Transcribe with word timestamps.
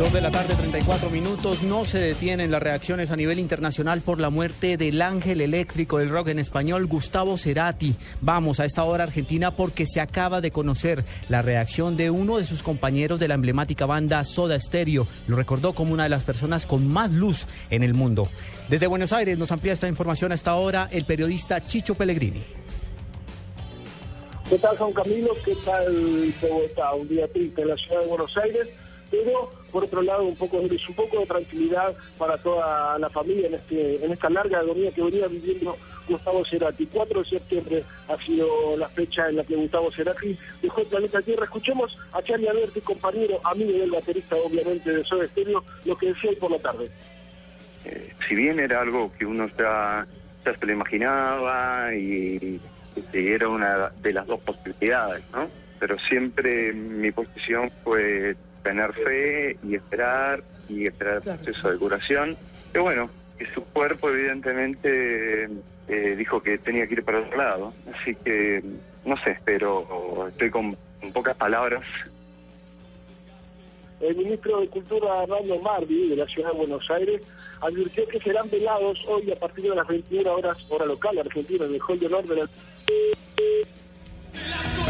Dos 0.00 0.14
de 0.14 0.22
la 0.22 0.30
tarde, 0.30 0.54
34 0.54 1.10
minutos. 1.10 1.62
No 1.62 1.84
se 1.84 1.98
detienen 1.98 2.50
las 2.50 2.62
reacciones 2.62 3.10
a 3.10 3.16
nivel 3.16 3.38
internacional 3.38 4.00
por 4.00 4.18
la 4.18 4.30
muerte 4.30 4.78
del 4.78 5.02
ángel 5.02 5.42
eléctrico 5.42 5.98
del 5.98 6.08
rock 6.08 6.28
en 6.28 6.38
español, 6.38 6.86
Gustavo 6.86 7.36
Cerati. 7.36 7.94
Vamos 8.22 8.60
a 8.60 8.64
esta 8.64 8.84
hora 8.84 9.04
Argentina 9.04 9.50
porque 9.50 9.84
se 9.84 10.00
acaba 10.00 10.40
de 10.40 10.52
conocer 10.52 11.04
la 11.28 11.42
reacción 11.42 11.98
de 11.98 12.08
uno 12.08 12.38
de 12.38 12.46
sus 12.46 12.62
compañeros 12.62 13.20
de 13.20 13.28
la 13.28 13.34
emblemática 13.34 13.84
banda 13.84 14.24
Soda 14.24 14.58
Stereo. 14.58 15.06
Lo 15.26 15.36
recordó 15.36 15.74
como 15.74 15.92
una 15.92 16.04
de 16.04 16.08
las 16.08 16.24
personas 16.24 16.64
con 16.64 16.88
más 16.88 17.12
luz 17.12 17.44
en 17.68 17.82
el 17.82 17.92
mundo. 17.92 18.30
Desde 18.70 18.86
Buenos 18.86 19.12
Aires 19.12 19.36
nos 19.36 19.52
amplía 19.52 19.74
esta 19.74 19.86
información 19.86 20.32
a 20.32 20.34
esta 20.34 20.54
hora 20.54 20.88
el 20.90 21.04
periodista 21.04 21.66
Chicho 21.66 21.94
Pellegrini. 21.94 22.42
¿Qué 24.48 24.56
tal, 24.56 24.78
Juan 24.78 24.94
Camilo? 24.94 25.36
¿Qué 25.44 25.54
tal, 25.56 26.32
Bogotá? 26.40 26.94
Un 26.94 27.06
día 27.06 27.28
triste 27.28 27.60
en 27.60 27.68
la 27.68 27.76
ciudad 27.76 28.00
de 28.00 28.06
Buenos 28.06 28.34
Aires 28.38 28.66
pero 29.10 29.50
por 29.72 29.84
otro 29.84 30.02
lado 30.02 30.24
un 30.24 30.36
poco 30.36 30.60
de 30.60 30.80
un 30.88 30.94
poco 30.94 31.18
de 31.18 31.26
tranquilidad 31.26 31.94
para 32.18 32.38
toda 32.38 32.98
la 32.98 33.10
familia 33.10 33.48
en 33.48 33.54
este 33.54 34.04
en 34.04 34.12
esta 34.12 34.30
larga 34.30 34.58
agonía 34.60 34.92
que 34.92 35.02
venía 35.02 35.26
viviendo 35.26 35.76
Gustavo 36.08 36.44
Cerati. 36.44 36.86
4 36.86 37.22
de 37.22 37.28
septiembre 37.28 37.84
ha 38.08 38.16
sido 38.16 38.76
la 38.76 38.88
fecha 38.88 39.28
en 39.28 39.36
la 39.36 39.44
que 39.44 39.56
Gustavo 39.56 39.90
Cerati 39.90 40.36
dejó 40.62 40.80
el 40.80 40.86
planeta 40.88 41.22
Tierra. 41.22 41.44
Escuchemos 41.44 41.96
a 42.12 42.22
Charlie 42.22 42.48
Alberti, 42.48 42.80
compañero, 42.80 43.40
amigo 43.44 43.78
del 43.78 43.90
baterista 43.90 44.36
obviamente 44.36 44.90
de 44.90 45.04
Soda 45.04 45.26
Stereo, 45.26 45.64
lo 45.84 45.96
que 45.96 46.08
decía 46.08 46.30
hoy 46.30 46.36
por 46.36 46.50
la 46.50 46.58
tarde. 46.58 46.90
Eh, 47.84 48.12
si 48.28 48.34
bien 48.34 48.60
era 48.60 48.80
algo 48.80 49.12
que 49.18 49.24
uno 49.24 49.48
ya, 49.58 50.06
ya 50.44 50.58
se 50.58 50.66
lo 50.66 50.72
imaginaba 50.72 51.94
y, 51.94 52.60
y 53.12 53.28
era 53.28 53.48
una 53.48 53.90
de 54.02 54.12
las 54.12 54.26
dos 54.26 54.40
posibilidades, 54.40 55.22
¿no? 55.32 55.48
Pero 55.78 55.98
siempre 55.98 56.74
mi 56.74 57.10
posición 57.10 57.70
fue 57.82 58.36
tener 58.62 58.92
fe 58.92 59.56
y 59.62 59.74
esperar 59.74 60.42
y 60.68 60.86
esperar 60.86 61.16
el 61.16 61.22
proceso 61.22 61.70
de 61.70 61.78
curación. 61.78 62.36
Y 62.74 62.78
bueno, 62.78 63.10
que 63.38 63.46
su 63.52 63.64
cuerpo 63.64 64.10
evidentemente 64.10 65.48
eh, 65.88 66.14
dijo 66.16 66.42
que 66.42 66.58
tenía 66.58 66.86
que 66.86 66.94
ir 66.94 67.04
para 67.04 67.20
otro 67.20 67.36
lado. 67.36 67.72
Así 67.94 68.14
que, 68.14 68.62
no 69.04 69.16
sé, 69.24 69.38
pero 69.44 70.28
estoy 70.28 70.50
con, 70.50 70.76
pocas 71.12 71.36
palabras. 71.36 71.82
El 74.00 74.16
ministro 74.16 74.60
de 74.60 74.68
Cultura, 74.68 75.22
Armando 75.22 75.58
Mardi, 75.60 76.08
de 76.08 76.16
la 76.16 76.26
Ciudad 76.26 76.52
de 76.52 76.58
Buenos 76.58 76.90
Aires, 76.90 77.22
advirtió 77.60 78.06
que 78.08 78.20
serán 78.20 78.48
velados 78.48 78.98
hoy 79.08 79.30
a 79.30 79.36
partir 79.36 79.68
de 79.68 79.74
las 79.74 79.86
21 79.86 80.32
horas, 80.32 80.56
hora 80.68 80.86
local 80.86 81.18
argentina, 81.18 81.66
en 81.66 81.74
el 81.74 81.80
Hall 81.82 81.98
de 81.98 82.06
Honor 82.06 82.26
de 82.26 82.36
la... 82.36 82.48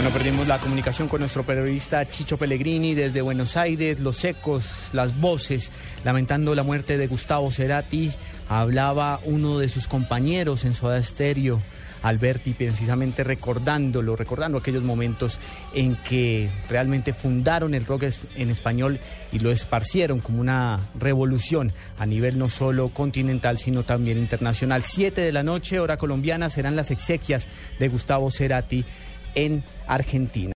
Bueno, 0.01 0.15
perdimos 0.15 0.49
la 0.49 0.59
comunicación 0.59 1.09
con 1.09 1.21
nuestro 1.21 1.43
periodista 1.43 2.09
Chicho 2.09 2.39
Pellegrini 2.39 2.95
desde 2.95 3.21
Buenos 3.21 3.59
Aires, 3.59 4.01
los 4.01 4.25
ecos, 4.25 4.65
las 4.95 5.21
voces, 5.21 5.71
lamentando 6.07 6.55
la 6.55 6.63
muerte 6.63 6.97
de 6.97 7.07
Gustavo 7.07 7.53
Cerati. 7.53 8.11
Hablaba 8.49 9.21
uno 9.25 9.59
de 9.59 9.69
sus 9.69 9.87
compañeros 9.87 10.65
en 10.65 10.73
Soda 10.73 11.03
Stereo, 11.03 11.61
Alberti, 12.01 12.55
precisamente 12.55 13.25
recordándolo, 13.25 14.17
recordando 14.17 14.57
aquellos 14.57 14.85
momentos 14.85 15.39
en 15.75 15.97
que 15.97 16.49
realmente 16.71 17.13
fundaron 17.13 17.75
el 17.75 17.85
rock 17.85 18.05
en 18.37 18.49
español 18.49 19.01
y 19.33 19.41
lo 19.41 19.51
esparcieron 19.51 20.21
como 20.21 20.41
una 20.41 20.81
revolución 20.99 21.75
a 21.99 22.07
nivel 22.07 22.39
no 22.39 22.49
solo 22.49 22.89
continental, 22.89 23.59
sino 23.59 23.83
también 23.83 24.17
internacional. 24.17 24.83
Siete 24.83 25.21
de 25.21 25.33
la 25.33 25.43
noche, 25.43 25.79
hora 25.79 25.99
colombiana, 25.99 26.49
serán 26.49 26.75
las 26.75 26.91
exequias 26.91 27.49
de 27.79 27.89
Gustavo 27.89 28.31
Cerati 28.31 28.87
en 29.35 29.63
Argentina. 29.87 30.49